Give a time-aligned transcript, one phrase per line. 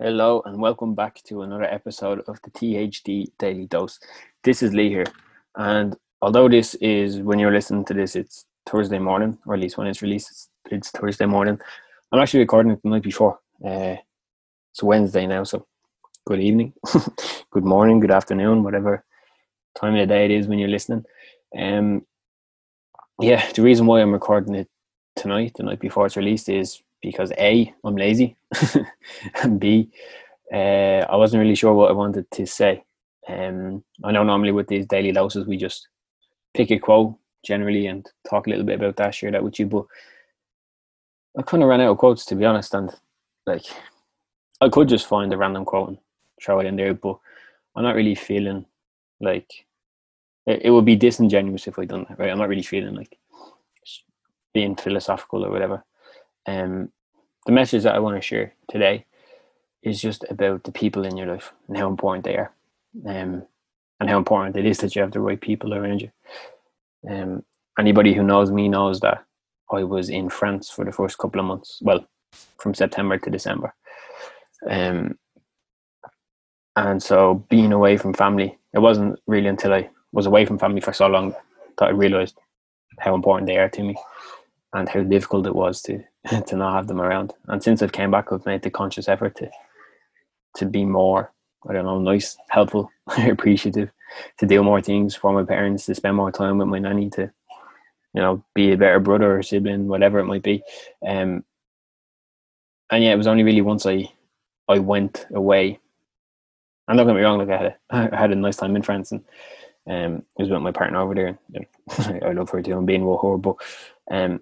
[0.00, 4.00] Hello and welcome back to another episode of the THD Daily Dose.
[4.42, 5.06] This is Lee here,
[5.54, 9.78] and although this is when you're listening to this, it's Thursday morning, or at least
[9.78, 11.60] when it's released, it's, it's Thursday morning.
[12.10, 13.38] I'm actually recording it the night before.
[13.64, 13.94] Uh,
[14.72, 15.64] it's Wednesday now, so
[16.26, 16.72] good evening,
[17.52, 19.04] good morning, good afternoon, whatever
[19.76, 21.04] time of the day it is when you're listening.
[21.56, 22.04] Um,
[23.20, 24.68] yeah, the reason why I'm recording it
[25.14, 28.36] tonight, the night before it's released, is because A, I'm lazy,
[29.42, 29.90] and B,
[30.52, 30.56] uh,
[31.08, 32.84] I wasn't really sure what I wanted to say.
[33.28, 35.88] Um, I know normally with these daily doses we just
[36.52, 39.66] pick a quote generally and talk a little bit about that, share that with you.
[39.66, 39.86] But
[41.38, 42.90] I kind of ran out of quotes to be honest, and
[43.46, 43.64] like
[44.60, 45.98] I could just find a random quote and
[46.42, 47.18] throw it in there, but
[47.76, 48.66] I'm not really feeling
[49.20, 49.66] like
[50.46, 52.18] it, would be disingenuous if I done that.
[52.18, 52.30] Right?
[52.30, 53.18] I'm not really feeling like
[54.52, 55.84] being philosophical or whatever.
[56.46, 56.90] Um,
[57.46, 59.06] the message that I want to share today
[59.82, 62.52] is just about the people in your life and how important they are,
[63.06, 63.42] um,
[64.00, 66.10] and how important it is that you have the right people around you.
[67.08, 67.44] Um,
[67.78, 69.24] anybody who knows me knows that
[69.70, 71.78] I was in France for the first couple of months.
[71.82, 72.06] Well,
[72.58, 73.74] from September to December.
[74.68, 75.18] Um,
[76.76, 80.80] and so being away from family, it wasn't really until I was away from family
[80.80, 81.34] for so long
[81.78, 82.36] that I realized
[82.98, 83.96] how important they are to me
[84.72, 86.02] and how difficult it was to
[86.46, 87.32] to not have them around.
[87.48, 89.50] And since I've came back, I've made the conscious effort to
[90.56, 91.32] to be more,
[91.68, 93.90] I don't know, nice, helpful, appreciative,
[94.38, 97.32] to do more things for my parents, to spend more time with my nanny, to
[98.14, 100.62] you know, be a better brother or sibling, whatever it might be.
[101.06, 101.44] Um,
[102.90, 104.08] and yeah, it was only really once I
[104.68, 105.80] I went away.
[106.86, 107.76] And don't get me wrong, like I had a,
[108.14, 109.24] I had a nice time in France and
[109.86, 111.38] um, it was with my partner over there.
[111.54, 111.66] And,
[112.24, 113.56] I love her too and being with her, but
[114.10, 114.40] um,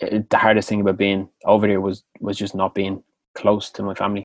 [0.00, 3.02] it, the hardest thing about being over there was was just not being
[3.34, 4.24] close to my family.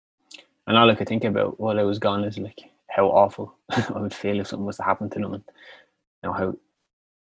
[0.68, 4.00] And all I could think about while I was gone is like how awful I
[4.00, 5.44] would feel if something was to happen to them, and
[6.24, 6.56] you know how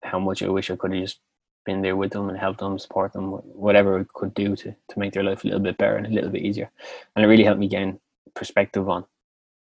[0.03, 1.21] how much I wish I could have just
[1.65, 4.99] been there with them and helped them, support them, whatever I could do to to
[4.99, 6.71] make their life a little bit better and a little bit easier.
[7.15, 7.99] And it really helped me gain
[8.35, 9.05] perspective on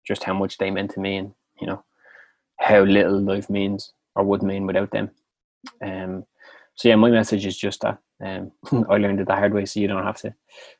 [0.06, 1.84] just how much they meant to me, and you know
[2.58, 5.10] how little life means or would mean without them.
[5.80, 6.26] Um,
[6.74, 8.52] so yeah, my message is just that um,
[8.88, 10.34] I learned it the hard way, so you don't have to.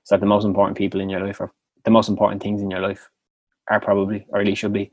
[0.05, 1.53] So the most important people in your life, or
[1.85, 3.09] the most important things in your life,
[3.69, 4.91] are probably, or at least should be,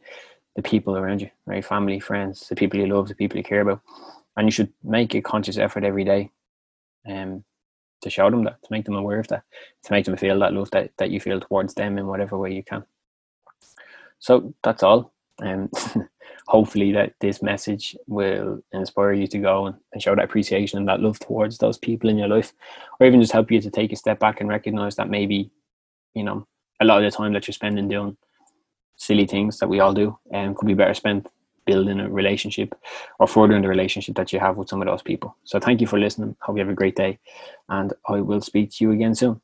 [0.55, 1.63] the people around you, right?
[1.63, 3.81] Family, friends, the people you love, the people you care about,
[4.35, 6.31] and you should make a conscious effort every day,
[7.07, 7.43] um,
[8.01, 9.43] to show them that, to make them aware of that,
[9.83, 12.53] to make them feel that love that that you feel towards them in whatever way
[12.53, 12.83] you can.
[14.19, 15.13] So that's all.
[15.41, 15.69] Um,
[16.49, 20.99] hopefully that this message will inspire you to go and, show that appreciation and that
[20.99, 22.53] love towards those people in your life
[22.99, 25.51] or even just help you to take a step back and recognize that maybe
[26.15, 26.47] you know
[26.79, 28.17] a lot of the time that you're spending doing
[28.95, 31.27] silly things that we all do and um, could be better spent
[31.65, 32.73] building a relationship
[33.19, 35.35] or furthering the relationship that you have with some of those people.
[35.43, 36.35] So thank you for listening.
[36.41, 37.19] Hope you have a great day
[37.69, 39.39] and i will speak to you again soon